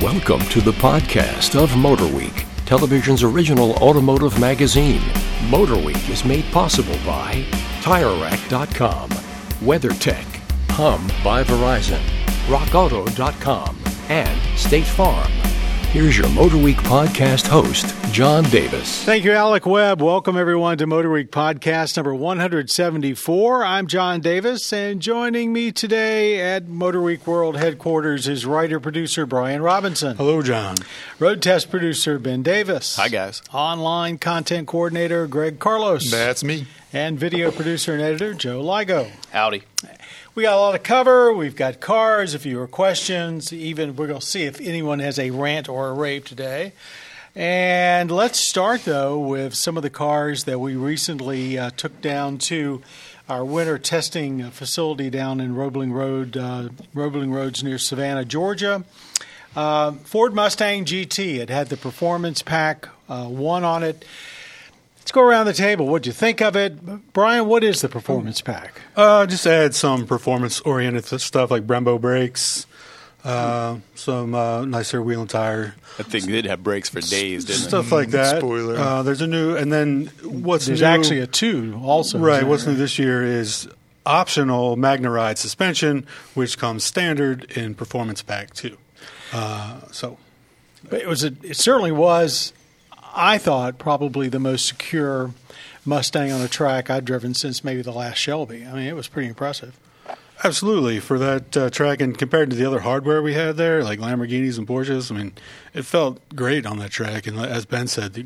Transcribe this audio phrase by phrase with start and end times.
[0.00, 5.02] Welcome to the podcast of MotorWeek, television's original automotive magazine.
[5.50, 7.44] MotorWeek is made possible by
[7.82, 9.10] TireRack.com,
[9.60, 10.24] WeatherTech,
[10.70, 12.00] Hum by Verizon,
[12.46, 13.76] RockAuto.com,
[14.08, 15.39] and State Farm.
[15.92, 19.02] Here's your Motor Week podcast host, John Davis.
[19.02, 20.00] Thank you, Alec Webb.
[20.00, 23.64] Welcome, everyone, to Motor Week podcast number 174.
[23.64, 29.26] I'm John Davis, and joining me today at Motor Week World headquarters is writer producer
[29.26, 30.16] Brian Robinson.
[30.16, 30.76] Hello, John.
[31.18, 32.94] Road test producer Ben Davis.
[32.94, 33.42] Hi, guys.
[33.52, 36.08] Online content coordinator Greg Carlos.
[36.08, 36.68] That's me.
[36.92, 39.10] And video producer and editor Joe Ligo.
[39.32, 39.64] Howdy.
[40.40, 41.34] We got a lot to cover.
[41.34, 43.52] We've got cars, if you have questions.
[43.52, 46.72] Even we're going to see if anyone has a rant or a rave today.
[47.34, 52.38] And let's start though with some of the cars that we recently uh, took down
[52.38, 52.80] to
[53.28, 58.82] our winter testing facility down in Roebling Road, uh, Roebling Roads near Savannah, Georgia.
[59.54, 61.36] Uh, Ford Mustang GT.
[61.36, 64.06] It had the performance pack uh, one on it.
[65.10, 65.88] Let's go around the table.
[65.88, 67.48] What do you think of it, Brian?
[67.48, 68.80] What is the performance pack?
[68.94, 72.64] Uh, just add some performance-oriented stuff like Brembo brakes,
[73.24, 75.74] uh, some uh, nicer wheel and tire.
[75.96, 78.38] That thing did have brakes for days, didn't stuff like that.
[78.38, 78.76] Spoiler.
[78.78, 82.20] Uh, there's a new, and then what's There's new, actually a two also.
[82.20, 82.46] right.
[82.46, 83.68] What's new this year is
[84.06, 88.76] optional MagneRide suspension, which comes standard in performance pack two.
[89.32, 90.18] Uh, so
[90.88, 91.24] But it was.
[91.24, 92.52] A, it certainly was.
[93.14, 95.32] I thought probably the most secure
[95.84, 98.64] Mustang on a track I've driven since maybe the last Shelby.
[98.66, 99.78] I mean, it was pretty impressive.
[100.42, 103.98] Absolutely, for that uh, track, and compared to the other hardware we had there, like
[103.98, 105.32] Lamborghinis and Porsches, I mean,
[105.74, 107.26] it felt great on that track.
[107.26, 108.24] And as Ben said, the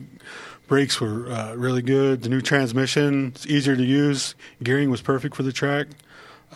[0.68, 2.22] brakes were uh, really good.
[2.22, 4.36] The new transmission, it's easier to use.
[4.62, 5.88] Gearing was perfect for the track.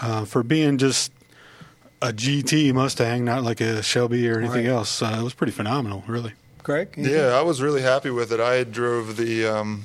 [0.01, 1.11] Uh, for being just
[2.01, 4.73] a GT Mustang, not like a Shelby or anything Right.
[4.73, 6.35] else, uh, it was pretty phenomenal, really.
[6.63, 6.95] Greg?
[6.97, 7.15] anything?
[7.15, 8.41] Yeah, I was really happy with it.
[8.41, 9.85] I drove the um,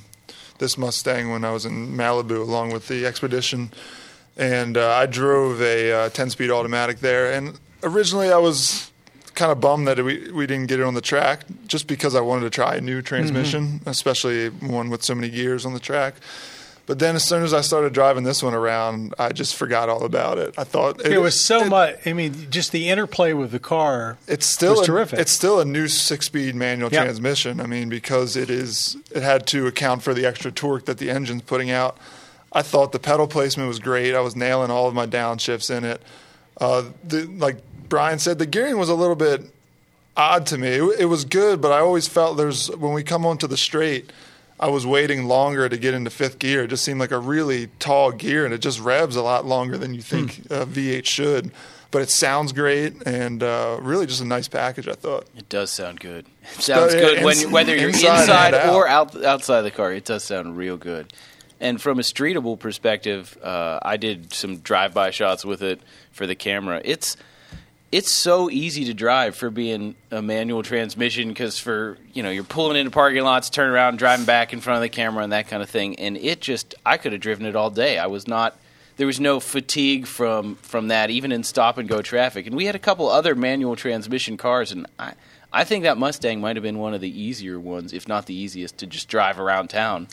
[0.60, 3.72] this Mustang when I was in Malibu along with the Expedition,
[4.38, 7.32] and uh, I drove a uh, 10-speed automatic there.
[7.32, 8.92] And originally, I was
[9.36, 12.22] kind of bummed that we we didn't get it on the track, just because I
[12.22, 16.16] wanted to try a new transmission, especially one with so many gears on the track.
[16.86, 20.04] But then, as soon as I started driving this one around, I just forgot all
[20.04, 20.54] about it.
[20.58, 21.96] I thought It was so it- much.
[22.06, 24.18] I mean, just the interplay with the car.
[24.28, 25.18] It's still a, terrific.
[25.20, 27.04] It's still a new six-speed manual Yep.
[27.04, 27.62] transmission.
[27.62, 31.10] I mean, because it is, it had to account for the extra torque that the
[31.10, 31.98] engine's putting out.
[32.52, 34.14] I thought the pedal placement was great.
[34.14, 36.02] I was nailing all of my downshifts in it.
[36.60, 37.58] Uh, the, like
[37.88, 39.42] Brian said, the gearing was a little bit
[40.18, 40.68] odd to me.
[40.68, 44.12] It, it was good, but I always felt there's when we come onto the straight,
[44.60, 46.64] I was waiting longer to get into fifth gear.
[46.64, 49.78] It just seemed like a really tall gear, and it just revs a lot longer
[49.78, 51.52] than you think uh, V8 should.
[51.92, 54.88] But it sounds great, and uh, really just a nice package.
[54.88, 55.28] I thought.
[55.38, 56.26] It does sound good.
[56.58, 58.74] It sounds yeah, good when whether you're inside inside, out.
[58.74, 59.94] or out, outside the car.
[59.94, 61.14] It does sound real good.
[61.60, 65.80] And from a streetable perspective, uh, I did some drive-by shots with it
[66.12, 66.82] for the camera.
[66.84, 67.16] It's
[67.94, 72.44] it's so easy to drive for being a manual transmission because for you know you're
[72.44, 75.48] pulling into parking lots, turn around, driving back in front of the camera, and that
[75.48, 76.00] kind of thing.
[76.00, 78.00] And it just I could have driven it all day.
[78.00, 78.58] I was not
[78.98, 82.48] there was no fatigue from from that even in stop and go traffic.
[82.48, 85.14] And we had a couple other manual transmission cars, and I
[85.52, 88.34] I think that Mustang might have been one of the easier ones, if not the
[88.34, 90.08] easiest, to just drive around town.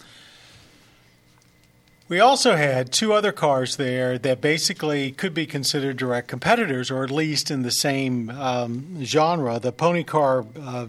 [2.10, 7.04] We also had two other cars there that basically could be considered direct competitors, or
[7.04, 9.60] at least in the same um, genre.
[9.60, 10.88] The pony car uh,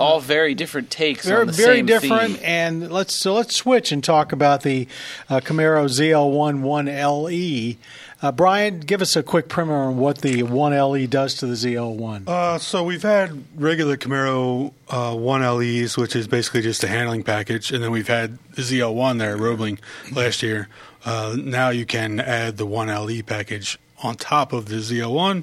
[0.00, 2.36] All very different takes very on the very different.
[2.36, 2.42] theme.
[2.42, 4.88] And let's so let's switch and talk about the
[5.28, 7.76] uh, Camaro ZL1 1LE.
[8.22, 12.28] Uh, Brian, give us a quick primer on what the 1LE does to the ZL1.
[12.28, 17.72] Uh, so we've had regular Camaro uh, 1LEs, which is basically just a handling package,
[17.72, 19.80] and then we've had the ZL1 there, Roebling,
[20.12, 20.68] last year.
[21.04, 25.42] Uh, now you can add the 1LE package on top of the ZL1,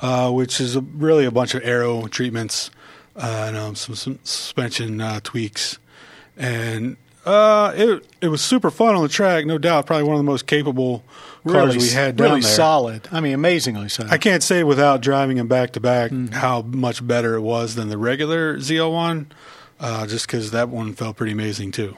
[0.00, 2.72] uh, which is a, really a bunch of aero treatments
[3.14, 5.78] uh, and um, some, some suspension tweaks.
[6.36, 6.96] And
[7.26, 9.86] uh, it it was super fun on the track, no doubt.
[9.86, 11.02] Probably one of the most capable
[11.46, 12.50] cars really, we had down really there.
[12.50, 13.08] solid.
[13.12, 14.06] I mean, amazingly so.
[14.08, 16.34] I can't say without driving them back to back Mm-hmm.
[16.34, 19.26] how much better it was than the regular ZL1,
[19.80, 21.96] uh, just because that one felt pretty amazing too.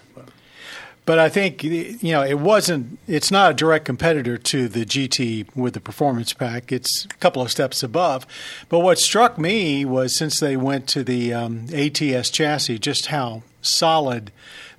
[1.04, 2.98] But I think you know it wasn't.
[3.06, 6.70] It's not a direct competitor to the GT with the performance pack.
[6.70, 8.26] It's a couple of steps above.
[8.68, 13.42] But what struck me was since they went to the um, ATS chassis, just how
[13.62, 14.30] solid.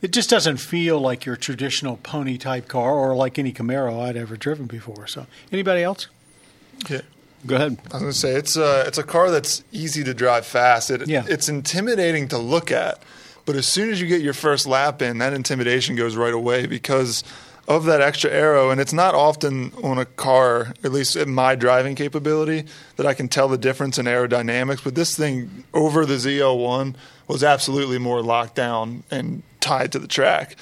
[0.02, 4.16] It just doesn't feel like your traditional pony type car or like any Camaro I'd
[4.16, 5.08] ever driven before.
[5.08, 6.08] So, anybody else?
[6.90, 7.02] Yeah.
[7.46, 7.78] Go ahead.
[7.92, 10.92] I was going to say it's a it's a car that's easy to drive fast.
[10.92, 11.26] It, Yeah.
[11.28, 13.02] It's intimidating to look at,
[13.46, 16.66] but as soon as you get your first lap in, that intimidation goes right away
[16.66, 17.24] because
[17.70, 18.72] of that extra aero.
[18.72, 23.14] And it's not often on a car, at least in my driving capability, that I
[23.14, 24.84] can tell the difference in aerodynamics.
[24.84, 26.96] But this thing over the ZL1
[27.28, 30.56] was absolutely more locked down and tied to the track.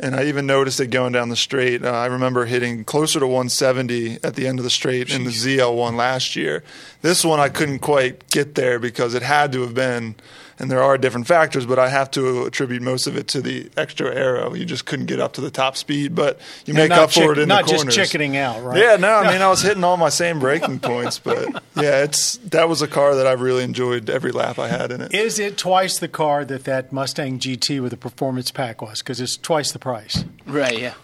[0.00, 1.84] And I even noticed it going down the straight.
[1.84, 5.30] Uh, I remember hitting closer to 170 at the end of the straight in the
[5.30, 6.64] ZL1 last year.
[7.04, 10.14] This one I couldn't quite get there because it had to have been,
[10.58, 13.68] and there are different factors, but I have to attribute most of it to the
[13.76, 14.54] extra aero.
[14.54, 17.12] You just couldn't get up to the top speed, but you And make not up
[17.12, 17.84] for it in not the corners.
[17.84, 18.78] Not just chickening out, right?
[18.78, 21.46] Yeah, no, I mean I was hitting all my same braking points, but
[21.76, 25.02] yeah, it's that was a car that I really enjoyed every lap I had in
[25.02, 25.12] it.
[25.12, 29.00] Is it twice the car that that Mustang GT with the performance pack was?
[29.00, 30.24] Because it's twice the price.
[30.46, 30.78] Right.
[30.78, 30.94] Yeah.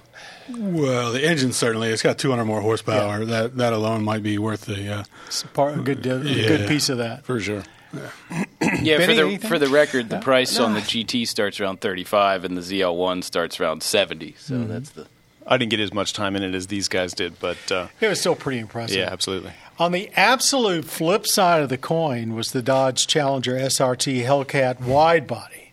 [0.58, 3.24] Well, the engine certainly it's got 200 more horsepower.
[3.24, 4.92] That that alone might be worth the.
[5.00, 6.48] Uh, It's part, a good, a Yeah.
[6.48, 7.24] good piece of that.
[7.24, 7.62] For sure.
[7.92, 8.08] Yeah,
[8.60, 9.48] Benny, for the anything?
[9.50, 13.58] for the record, the price on the GT starts around 35 and the ZL1 starts
[13.60, 14.36] around 70.
[14.38, 14.68] So Mm-hmm.
[14.72, 15.06] that's the
[15.46, 18.06] I didn't get as much time in it as these guys did, but uh, It
[18.06, 18.96] was still pretty impressive.
[18.98, 19.50] yeah, absolutely.
[19.80, 25.26] On the absolute flip side of the coin was the Dodge Challenger SRT Hellcat wide
[25.26, 25.72] body.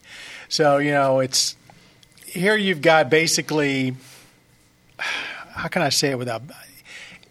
[0.49, 1.55] So, you know, it's
[2.25, 3.95] here you've got basically
[4.99, 6.41] how can I say it without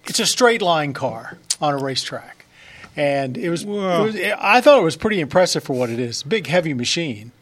[0.06, 2.44] it's a straight line car on a racetrack.
[2.96, 6.22] And it was, it was I thought it was pretty impressive for what it is.
[6.22, 7.32] Big heavy machine.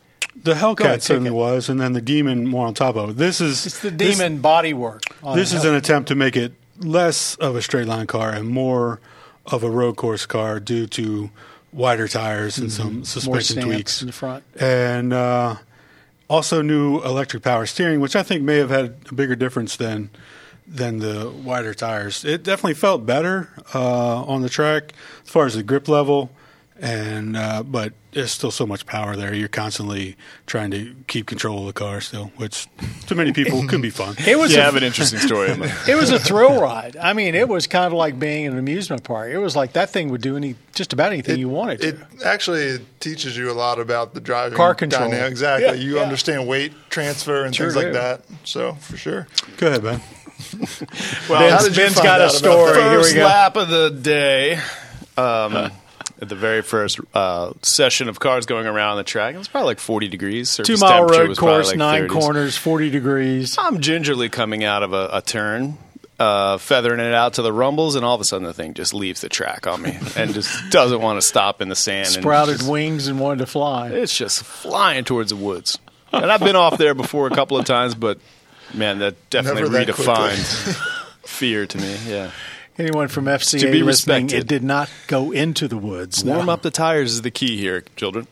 [0.43, 1.35] the ahead, Hellcat take certainly it.
[1.35, 3.17] was, and then the Demon more on top of it.
[3.17, 5.03] This is It's the demon bodywork.
[5.23, 8.49] on This is an attempt to make it less of a straight line car and
[8.49, 9.01] more
[9.47, 11.31] of a road course car due to
[11.73, 13.31] wider tires and some Mm-hmm.
[13.31, 14.01] more suspension tweaks.
[14.01, 14.43] in the front.
[14.59, 15.57] and uh,
[16.29, 20.11] also new electric power steering, which I think may have had a bigger difference than
[20.67, 22.25] than the wider tires.
[22.25, 26.31] It definitely felt better uh, on the track as far as the grip level,
[26.81, 29.35] and uh, but there's still so much power there.
[29.35, 30.17] You're constantly
[30.47, 32.67] trying to keep control of the car still, which
[33.07, 34.15] to many people could be fun.
[34.27, 35.51] It was Yeah, I a have an interesting story.
[35.89, 36.97] It was a thrill ride.
[36.97, 39.31] I mean, it was kind of like being in an amusement park.
[39.33, 41.89] It was like that thing would do any just about anything you wanted to.
[41.89, 45.11] It actually teaches you a lot about the driving Car control.
[45.11, 45.31] dynamic.
[45.31, 45.67] Exactly.
[45.67, 46.03] Yeah, you yeah.
[46.03, 48.23] understand weight transfer and Sure things like that.
[48.45, 49.27] So for sure.
[49.59, 50.01] Go ahead, Ben.
[51.29, 52.73] Well, Ben's- how did you got a story.
[52.73, 52.81] that?
[52.91, 53.25] Here we first go.
[53.25, 54.59] lap of the day.
[55.17, 55.71] Um,
[56.21, 59.67] at the very first uh, session of cars going around the track, it was probably
[59.69, 60.49] like 40 degrees.
[60.51, 62.09] Surface Two mile road was course, like nine 30s.
[62.11, 63.57] corners, 40 degrees.
[63.59, 65.77] I'm gingerly coming out of a, a turn,
[66.19, 68.95] uh, feathering it out to the rumbles, and all of a sudden the thing just
[68.95, 72.07] leaves the track on me and just doesn't want to stop in the sand.
[72.07, 73.89] and Sprouted just- wings and wanted to fly.
[73.89, 75.79] It's just flying towards the woods.
[76.13, 78.19] And I've been off there before a couple of times, but
[78.73, 80.77] man, that definitely Never that redefined
[81.27, 81.97] fear to me.
[82.07, 82.31] Yeah.
[82.79, 84.39] Anyone from FCA To be listening, respected.
[84.45, 86.25] it did not go into the woods.
[86.25, 86.53] Warm No.
[86.53, 88.27] up the tires is the key here, children.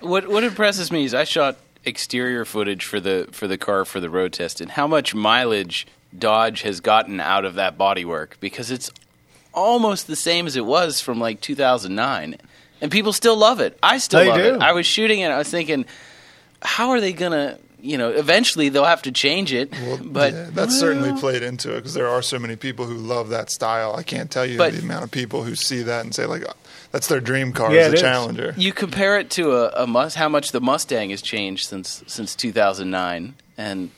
[0.00, 3.98] What what impresses me is I shot exterior footage for the for the car for
[4.00, 5.86] the road test and how much mileage
[6.16, 8.90] Dodge has gotten out of that bodywork because it's
[9.54, 12.36] almost the same as it was from like 2009
[12.80, 13.78] and people still love it.
[13.82, 14.54] I still They love do.
[14.56, 14.62] it.
[14.62, 15.84] I was shooting it I was thinking
[16.62, 19.70] how are they going to, you know, eventually they'll have to change it,
[20.04, 23.28] but Yeah, that's certainly played into it because there are so many people who love
[23.30, 23.94] that style.
[23.96, 26.44] I can't tell you But- the amount of people who see that and say like,
[26.48, 26.52] "Oh,
[26.92, 28.00] that's their dream car Yeah, as it a is.
[28.00, 28.54] Challenger.
[28.56, 32.34] you compare it to a, a must how much the Mustang has changed since since
[32.36, 33.90] 2009 and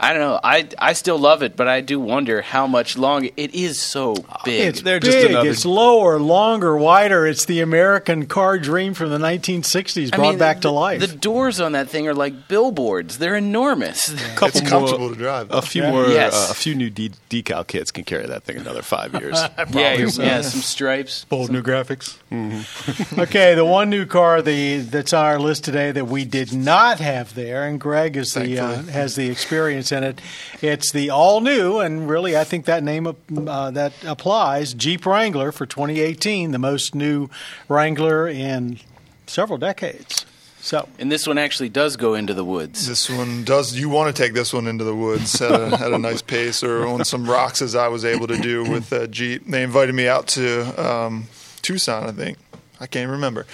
[0.00, 0.40] I don't know.
[0.42, 4.14] I I still love it, but I do wonder how much longer it is so
[4.44, 4.60] big.
[4.68, 5.12] It's They're big.
[5.12, 7.26] just another- It's lower, longer, wider.
[7.26, 11.00] It's the American car dream from the 1960s I brought mean, back to life.
[11.00, 13.18] The doors on that thing are like billboards.
[13.18, 14.12] They're enormous.
[14.44, 15.50] It's comfortable to drive.
[15.50, 15.90] A few Yeah.
[15.92, 16.34] more, Yes.
[16.34, 19.38] uh, a few new de- decal kits can carry that thing another five years.
[19.72, 21.24] yeah, yeah, some stripes.
[21.28, 22.16] Bold new graphics.
[23.18, 26.98] Okay, the one new car the that's on our list today that we did not
[27.00, 29.28] have there, and Greg is the uh, has the
[29.78, 30.20] experience in it.
[30.62, 35.52] It's the all new, and really, I think that name uh, that applies Jeep Wrangler
[35.52, 37.28] for 2018, the most new
[37.68, 38.78] Wrangler in
[39.26, 40.26] several decades.
[40.60, 42.88] So And this one actually does go into the woods.
[42.88, 43.76] This one does.
[43.76, 46.62] You want to take this one into the woods at a, at a nice pace,
[46.62, 49.46] or on some rocks, as I was able to do with uh, Jeep.
[49.46, 51.28] They invited me out to um,
[51.60, 52.38] Tucson, I think.
[52.80, 53.46] I can't remember.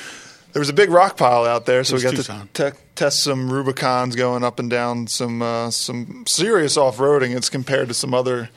[0.53, 3.23] There was a big rock pile out there, so we got was to te- test
[3.23, 7.37] some Rubicons going up and down some uh, some serious off roading.
[7.37, 8.49] It's compared to some other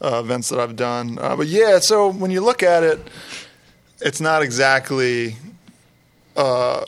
[0.00, 1.18] uh, events that I've done.
[1.18, 3.00] Uh, but yeah, so when you look at it,
[4.00, 5.34] it's not exactly
[6.36, 6.84] uh,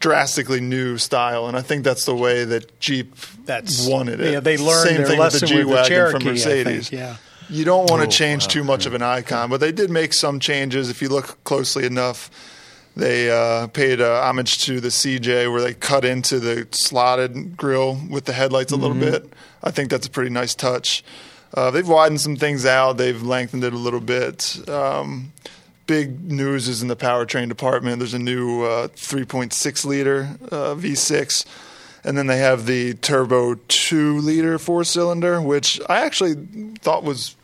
[0.00, 3.14] drastically new style, and I think that's the way that Jeep
[3.44, 4.32] that's wanted it.
[4.32, 6.18] Yeah, they learned Same their thing with lesson the G with the wagon Cherokee.
[6.18, 6.88] from I Mercedes.
[6.88, 7.16] think, yeah.
[7.48, 8.48] You don't want to Oh, change wow.
[8.48, 10.90] too much of an icon, but they did make some changes.
[10.90, 12.28] If you look closely enough,
[12.96, 18.00] they uh, paid uh, homage to the CJ where they cut into the slotted grill
[18.10, 19.30] with the headlights a little bit.
[19.62, 21.04] I think that's a pretty nice touch.
[21.52, 22.96] Uh, they've widened some things out.
[22.96, 24.66] They've lengthened it a little bit.
[24.68, 25.32] Um,
[25.86, 27.98] big news is in the powertrain department.
[27.98, 31.44] There's a new uh, 3.6 liter uh, V6,
[32.02, 36.34] and then they have the turbo 2 liter four cylinder, which I actually
[36.80, 37.36] thought was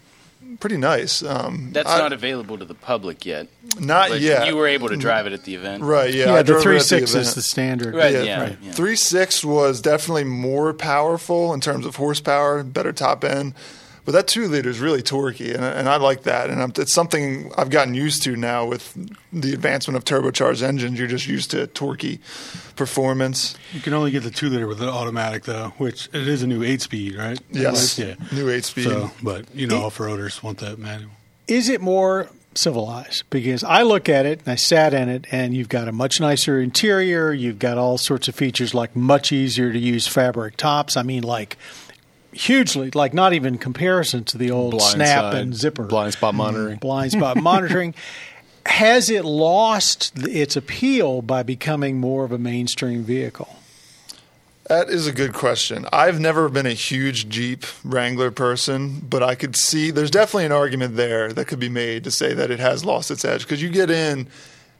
[0.60, 1.22] pretty nice.
[1.22, 3.48] Um, That's I- not available to the public yet.
[3.78, 4.46] not But yet.
[4.46, 5.82] You were able to drive it at the event.
[5.82, 6.12] right?
[6.12, 7.94] Yeah, Yeah, the three at the six is the standard.
[7.94, 8.12] Right.
[8.12, 8.58] Yeah, Yeah, right.
[8.62, 8.72] yeah.
[8.72, 13.54] Three six was definitely more powerful in terms of horsepower, better top end.
[14.04, 16.50] But that two liter is really torquey, and, and I like that.
[16.50, 18.92] And I'm, it's something I've gotten used to now with
[19.32, 20.98] the advancement of turbocharged engines.
[20.98, 22.18] You're just used to torquey
[22.76, 23.54] performance.
[23.72, 26.46] You can only get the two liter with an automatic though, which it is a
[26.46, 27.38] new eight speed, right?
[27.50, 28.14] Yes, Yeah.
[28.32, 28.84] new eight speed.
[28.84, 31.10] So, but you know, off roaders want that manual.
[31.46, 33.24] is it more civilized?
[33.30, 36.20] Because I look at it and I sat in it, and you've got a much
[36.20, 37.32] nicer interior.
[37.32, 40.96] You've got all sorts of features like much easier to use fabric tops.
[40.96, 41.56] I mean, like
[42.32, 46.34] hugely, like not even comparison to the old Blind snap side, and zipper blind spot
[46.34, 46.76] monitoring.
[46.76, 47.94] Mm, blind spot monitoring.
[48.66, 53.56] Has it lost its appeal by becoming more of a mainstream vehicle?
[54.68, 55.86] That is a good question.
[55.92, 60.52] I've never been a huge Jeep Wrangler person, but I could see there's definitely an
[60.52, 63.60] argument there that could be made to say that it has lost its edge because
[63.60, 64.28] you get in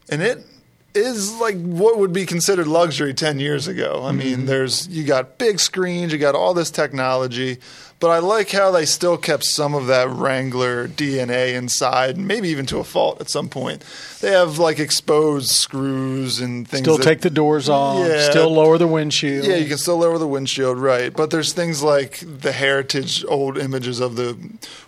[0.08, 0.46] and it
[0.94, 4.02] is like what would be considered luxury 10 years ago.
[4.04, 4.46] I mean, mm-hmm.
[4.46, 7.58] there's you got big screens, you got all this technology,
[7.98, 12.66] but I like how they still kept some of that Wrangler DNA inside, maybe even
[12.66, 13.84] to a fault at some point.
[14.20, 18.06] They have like exposed screws and things Still that- take the doors off.
[18.06, 18.28] Yeah.
[18.28, 19.46] Still lower the windshield.
[19.46, 21.12] yeah, you can still lower the windshield, right?
[21.14, 24.36] But there's things like the heritage old images of the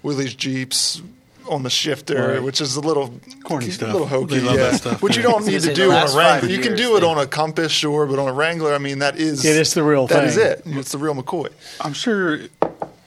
[0.03, 1.01] Willys Jeeps
[1.49, 2.43] on the shifter, Right.
[2.43, 3.91] which is a little Corny stuff.
[3.91, 4.71] a little hokey, love yeah.
[4.71, 6.41] that stuff, Which you don't need to do the on a Wrangler.
[6.41, 8.79] five You can do it they- on a Compass, sure, but on a Wrangler, I
[8.79, 10.25] mean, that is It is the real That thing.
[10.29, 10.63] is it.
[10.67, 11.49] It's the real McCoy.
[11.81, 12.41] I'm sure.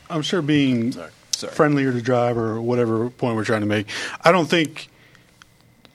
[0.10, 0.94] I'm sure being
[1.32, 1.52] Sorry.
[1.52, 3.88] friendlier to drive or whatever point we're trying to make.
[4.24, 4.90] I don't think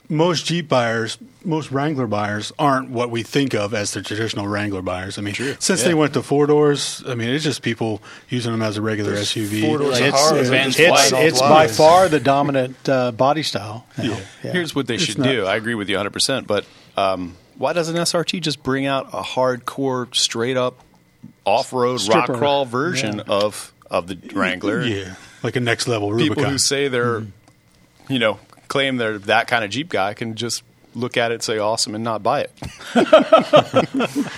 [0.09, 4.81] most Jeep buyers, most Wrangler buyers, aren't what we think of as the traditional Wrangler
[4.81, 5.17] buyers.
[5.17, 8.61] I mean, since they went to four doors, I mean, it's just people using them
[8.61, 9.61] as a regular There's SUV.
[9.61, 10.39] four doors of It's, Harley.
[10.41, 13.85] it's, They're Vans just it's, it's by far the dominant uh, body style.
[13.97, 14.03] now.
[14.03, 14.51] Yeah.
[14.51, 15.45] Here's what they It's should not- do.
[15.45, 16.47] I agree with you 100%.
[16.47, 16.65] But
[16.97, 20.79] um, why doesn't SRT just bring out a hardcore, straight up,
[21.45, 23.23] off road rock crawl version Yeah.
[23.27, 24.81] of of the Wrangler?
[24.83, 26.35] yeah, like a next level Rubicon.
[26.35, 27.23] People who say they're,
[28.09, 28.39] you know,
[28.73, 30.63] claim they're that kind of Jeep guy can just
[30.95, 32.51] look at it, say awesome, and not buy it.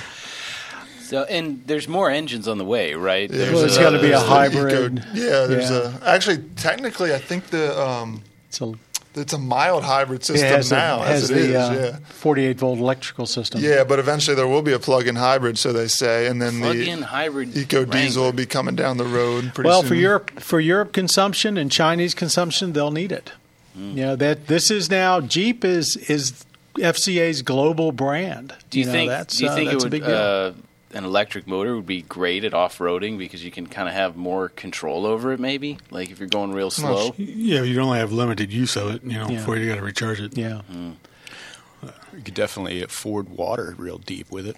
[1.08, 3.30] So, and there's more engines on the way, right?
[3.30, 4.98] Yeah, There's Well, it's a- gotta be a hybrid.
[4.98, 6.00] Eco- yeah, there's Yeah.
[6.01, 8.74] a actually technically I think the um, It's a,
[9.13, 11.56] it's a mild hybrid it system has, now a, as has it the is.
[11.56, 12.06] uh, yeah.
[12.10, 13.62] 48 volt electrical system.
[13.62, 16.65] Yeah, but eventually there will be a plug-in hybrid, so they say, and then the
[16.74, 19.89] plug-in the hybrid Eco Diesel will be coming down the road pretty Well, soon.
[19.89, 23.32] for Europe, for Europe consumption and Chinese consumption, they'll need it.
[23.75, 23.98] Hmm.
[23.98, 28.53] You know that this is now Jeep is is FCA's global brand.
[28.70, 29.10] Do you, know, think?
[29.10, 30.15] that's, do you uh, think it that's a would big deal.
[30.15, 30.51] uh,
[30.94, 34.15] an electric motor would be great at off roading because you can kind of have
[34.15, 35.39] more control over it?
[35.39, 37.13] Maybe like if you're going real slow.
[37.17, 39.03] yeah, you only have limited use of it.
[39.03, 39.38] You know, Yeah.
[39.38, 40.38] before you got to recharge it.
[40.38, 40.62] yeah.
[40.74, 44.55] You could definitely afford water real deep with it.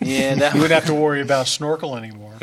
[0.00, 2.34] Yeah, that You wouldn't have to worry about snorkel anymore.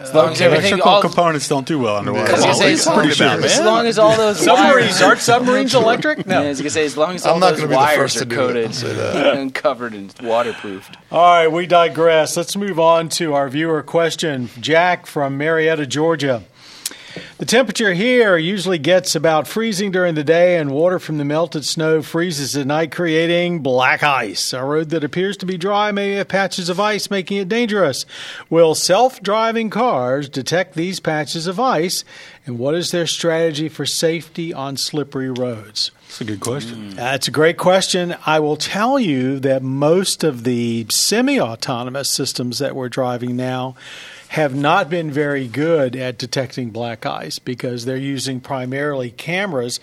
[0.00, 0.72] As long as everything.
[0.72, 2.32] Electrical All, components don't do well underwater.
[2.32, 4.44] I was gonna say, on, as what are long, you as long as all those
[4.44, 6.26] Submarines aren't submarines electric?
[6.26, 8.20] Yeah, I was gonna say as long as all I'm not those be wires are
[8.20, 8.96] to do it, coated
[9.38, 10.96] and covered and waterproofed.
[11.10, 12.36] All right, we digress.
[12.36, 14.50] Let's move on to our viewer question.
[14.60, 16.42] Jack from Marietta, Georgia.
[17.42, 21.64] The temperature here usually gets about freezing during the day, and water from the melted
[21.64, 24.52] snow freezes at night, creating black ice.
[24.52, 28.06] A road that appears to be dry may have patches of ice, making it dangerous.
[28.48, 32.04] Will self driving cars detect these patches of ice,
[32.46, 35.90] and what is their strategy for safety on slippery roads?
[36.04, 36.90] That's a good question.
[36.90, 36.96] Hmm.
[36.96, 38.14] That's a great question.
[38.24, 43.74] I will tell you that most of the semi autonomous systems that we're driving now
[44.32, 49.78] have not been very good at detecting black ice because they're using primarily cameras.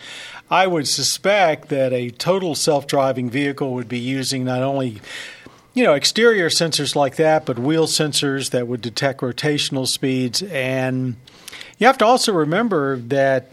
[0.50, 5.02] I would suspect that a total self driving vehicle would be using not only
[5.76, 10.42] you know, exterior sensors like that, but wheel sensors that would detect rotational speeds.
[10.42, 11.16] And
[11.78, 13.52] you have to also remember that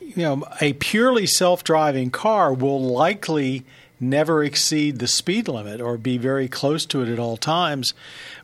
[0.00, 3.66] you know, a purely self-driving car will likely
[4.00, 7.92] never exceed the speed limit or be very close to it at all times.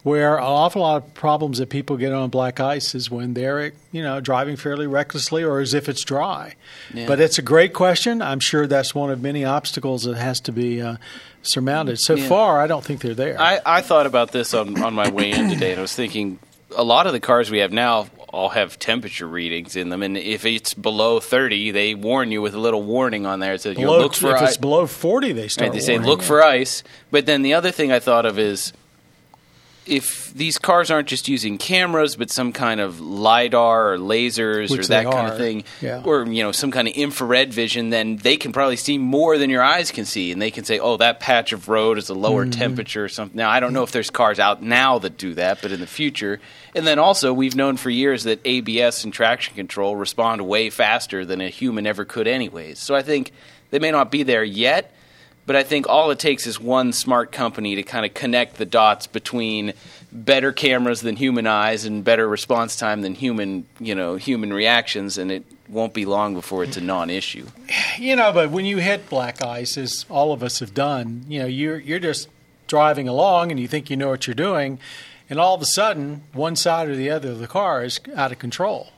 [0.03, 3.73] Where an awful lot of problems that people get on black ice is when they're
[3.91, 6.55] you know driving fairly recklessly or as if it's dry.
[6.95, 7.07] Yeah.
[7.09, 8.23] But it's a great question.
[8.23, 10.97] I'm sure that's one of many obstacles that has to be uh,
[11.43, 11.99] surmounted.
[11.99, 12.29] So Yeah.
[12.29, 13.41] far, I don't think they're there.
[13.41, 16.39] I, I thought about this on, on my way in today, and I was thinking
[16.77, 20.17] a lot of the cars we have now all have temperature readings in them, and
[20.17, 23.55] if it's below 30, they warn you with a little warning on there.
[23.55, 25.81] It says, you know, look for if i- it's below 40, they start Right, they
[25.81, 26.27] say look you.
[26.27, 26.83] for ice.
[27.11, 28.75] But then the other thing I thought of is
[29.87, 34.81] if these cars aren't just using cameras, but some kind of lidar or lasers Which
[34.81, 36.03] or that kind are, of thing, yeah.
[36.05, 39.49] or you know some kind of infrared vision, then they can probably see more than
[39.51, 42.15] your eyes can see, and they can say, "Oh, that patch of road is a
[42.15, 42.59] lower Mm-hmm.
[42.59, 45.63] temperature or something." Now I don't know if there's cars out now that do that,
[45.63, 46.41] but in the future,
[46.75, 51.25] and then also we've known for years that ABS and traction control respond way faster
[51.25, 52.79] than a human ever could, anyways.
[52.79, 53.33] So I think
[53.71, 54.93] they may not be there yet.
[55.47, 58.67] But I think all it takes is one smart company to kind of connect the
[58.67, 59.75] dots between
[60.13, 65.19] better cameras than human eyes and better response time than human, you know, human reactions,
[65.19, 67.47] and it won't be long before it's a non-issue.
[67.99, 71.39] You know, but when you hit black ice, as all of us have done, you
[71.39, 72.29] know, you're you're just
[72.67, 74.79] driving along and you think you know what you're doing,
[75.31, 78.33] and all of a sudden, one side or the other of the car is out
[78.33, 78.89] of control.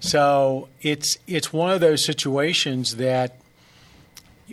[0.00, 3.36] So it's it's one of those situations that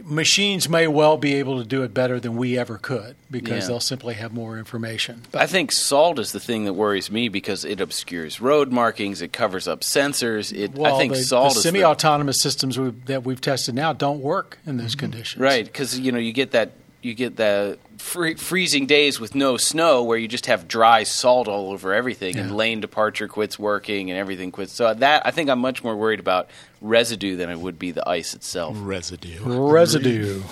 [0.06, 3.68] machines may well be able to do it better than we ever could because Yeah.
[3.68, 5.24] they'll simply have more information.
[5.34, 9.34] I think salt is the thing that worries me because it obscures road markings, it
[9.34, 10.56] covers up sensors.
[10.58, 13.76] It, Well, I think the, salt the is the- semi-autonomous systems we, that we've tested
[13.76, 15.00] now don't work in those mm-hmm.
[15.00, 15.42] conditions.
[15.42, 16.72] Right, because you know you get that
[17.08, 21.48] you get the free, freezing days with no snow where you just have dry salt
[21.48, 22.44] all over everything, Yeah.
[22.44, 24.74] and lane departure quits working, and everything quits.
[24.74, 26.50] So that I think I'm much more worried about
[26.82, 28.76] residue than I would be the ice itself.
[28.80, 29.40] Residue.
[29.44, 30.44] Residue.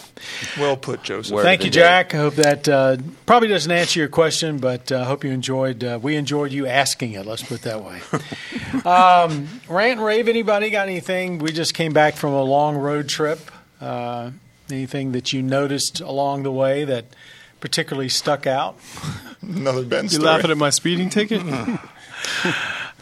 [0.57, 1.35] Well put, Joseph.
[1.35, 1.79] Word Thank you, the day.
[1.81, 2.15] Jack.
[2.15, 5.83] I hope that uh, probably doesn't answer your question, but I uh, hope you enjoyed.
[5.83, 7.25] Uh, we enjoyed you asking it.
[7.25, 8.01] Let's put it that way.
[8.89, 10.27] um, rant and rave.
[10.27, 11.37] Anybody got anything?
[11.37, 13.39] We just came back from a long road trip.
[13.79, 14.31] Uh,
[14.71, 17.05] anything that you noticed along the way that
[17.59, 18.77] particularly stuck out?
[19.41, 20.25] Another Ben You story.
[20.25, 21.41] laughing at my speeding ticket?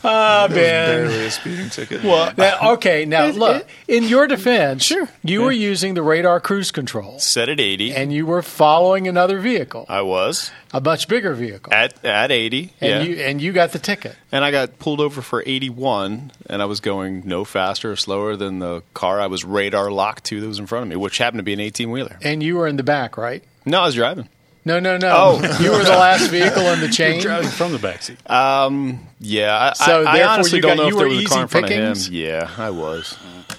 [0.16, 0.90] Ah, It was Ben.
[1.08, 2.04] barely a speeding ticket.
[2.04, 3.66] well, Now, okay, now look.
[3.88, 5.08] In your defense, Sure.
[5.24, 7.94] you were using the radar cruise control, set at 80.
[7.96, 12.74] and you were following another vehicle, I was a much bigger vehicle, at at 80.
[12.82, 13.02] and yeah.
[13.16, 14.16] you and you got the ticket.
[14.32, 18.36] and I got pulled over for 81, and I was going no faster or slower
[18.36, 21.18] than the car I was radar locked to that was in front of me, which
[21.18, 22.18] happened to be an 18 wheeler.
[22.22, 23.44] And you were in the back, right?
[23.66, 24.28] No, I was driving.
[24.66, 25.12] No, no, no.
[25.14, 25.58] Oh.
[25.62, 27.20] you were the last vehicle in the chain.
[27.22, 28.30] Driving from the backseat.
[28.30, 31.08] Um, yeah, I, So I, I therefore honestly you don't got- know you if there
[31.10, 32.08] was a car in easy front of pickings?
[32.08, 32.14] him.
[32.14, 33.18] Yeah, I was.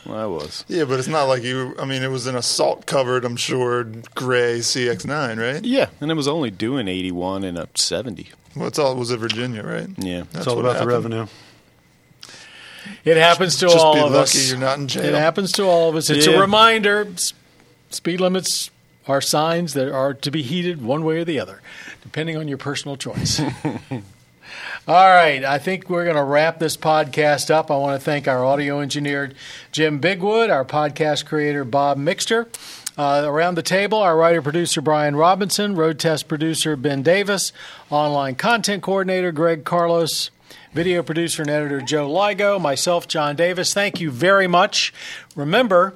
[0.08, 0.64] I was.
[0.68, 1.74] yeah, but it's not like you.
[1.78, 5.64] I mean, it was an assault covered, I'm sure, gray CX9, right?
[5.64, 8.28] Yeah, and it was only doing 81 and up 70.
[8.56, 9.88] Well, it's all was it Virginia, right?
[9.98, 10.20] Yeah.
[10.30, 11.26] That's It's all what about the revenue.
[13.04, 14.50] It happens to Just all be of lucky us.
[14.50, 15.04] you're not in jail.
[15.04, 16.10] It happens to all of us.
[16.10, 17.08] It's a reminder.
[17.90, 18.70] Speed limits
[19.06, 21.60] are signs that are to be heeded one way or the other,
[22.02, 23.40] depending on your personal choice.
[24.86, 27.70] All right, I think we're going to wrap this podcast up.
[27.70, 29.32] I want to thank our audio engineer,
[29.72, 32.46] Jim Bigwood, our podcast creator, Bob Mixter.
[32.96, 37.52] Uh, around the table, our writer producer, Brian Robinson, road test producer, Ben Davis,
[37.90, 40.30] online content coordinator, Greg Carlos,
[40.72, 43.74] video producer and editor, Joe Ligo, myself, John Davis.
[43.74, 44.94] Thank you very much.
[45.34, 45.94] Remember,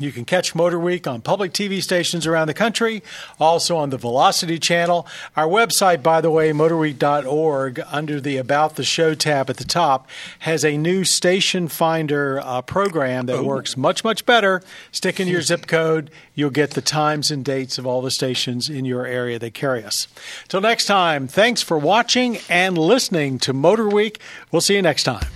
[0.00, 3.02] you can catch Motor Week on public TV stations around the country,
[3.38, 5.06] also on the Velocity channel.
[5.36, 10.08] Our website, by the way, motorweek.org, under the About the Show tab at the top,
[10.40, 14.62] has a new station finder uh, program that works much, much better.
[14.92, 18.68] Stick in your zip code, you'll get the times and dates of all the stations
[18.68, 20.08] in your area that carry us.
[20.48, 24.20] Till next time, thanks for watching and listening to Motor Week.
[24.50, 25.26] We'll see you next time.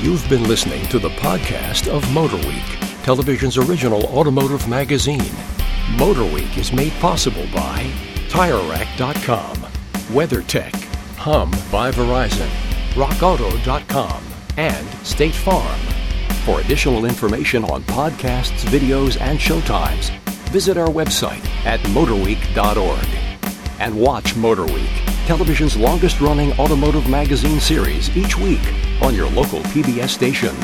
[0.00, 5.30] You've been listening to the podcast of Motor Week, television's original automotive magazine.
[5.98, 7.84] Motor Week is made possible by
[8.30, 9.56] TireRack.com,
[10.08, 10.74] WeatherTech,
[11.16, 12.48] Hum by Verizon,
[12.94, 14.24] RockAuto.com,
[14.56, 15.78] and State Farm.
[16.46, 20.10] For additional information on podcasts, videos, and showtimes,
[20.48, 23.06] visit our website at motorweek.org.
[23.80, 28.64] And watch Motor Week, television's longest running automotive magazine series each week
[29.02, 30.56] on your local PBS station.